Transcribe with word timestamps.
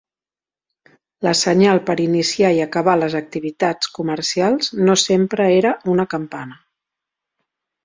La 1.27 1.33
senyal 1.41 1.81
per 1.89 1.95
iniciar 2.05 2.51
i 2.61 2.63
acabar 2.65 2.97
les 3.03 3.17
activitats 3.21 3.93
comercials 3.99 4.73
no 4.89 4.99
sempre 5.05 5.49
era 5.61 5.77
una 5.97 6.09
campana. 6.17 6.61